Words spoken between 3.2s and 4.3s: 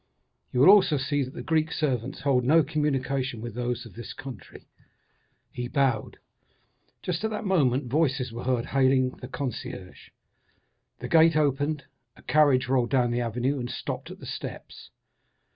with those of this